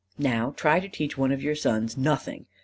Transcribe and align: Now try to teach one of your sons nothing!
Now 0.17 0.55
try 0.57 0.79
to 0.79 0.89
teach 0.89 1.15
one 1.15 1.31
of 1.31 1.43
your 1.43 1.53
sons 1.53 1.95
nothing! 1.95 2.47